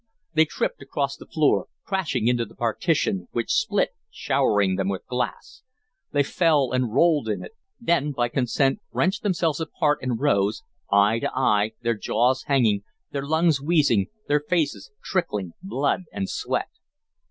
They 0.33 0.45
tripped 0.45 0.81
across 0.81 1.15
the 1.15 1.27
floor, 1.27 1.67
crashing 1.83 2.27
into 2.27 2.43
the 2.43 2.55
partition, 2.55 3.27
which 3.33 3.51
split, 3.53 3.91
showering 4.09 4.75
them 4.75 4.89
with 4.89 5.05
glass. 5.05 5.61
They 6.11 6.23
fell 6.23 6.71
and 6.71 6.91
rolled 6.91 7.29
in 7.29 7.43
it; 7.43 7.51
then, 7.79 8.11
by 8.11 8.29
consent, 8.29 8.79
wrenched 8.91 9.21
themselves 9.21 9.59
apart 9.59 9.99
and 10.01 10.19
rose, 10.19 10.63
eye 10.91 11.19
to 11.19 11.29
eye, 11.35 11.73
their 11.83 11.93
jaws 11.93 12.45
hanging, 12.47 12.81
their 13.11 13.27
lungs 13.27 13.61
wheezing, 13.61 14.07
their 14.27 14.39
faces 14.41 14.89
trickling 15.03 15.53
blood 15.61 16.05
and 16.11 16.27
sweat. 16.27 16.69